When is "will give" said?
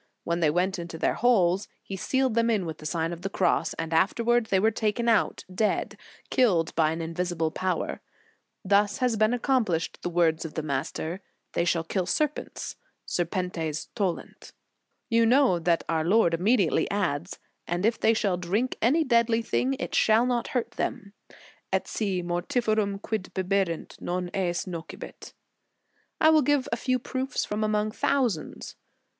26.31-26.67